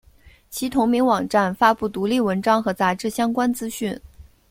[0.49, 3.99] 其同名网站发布独立文章和杂志相关资讯。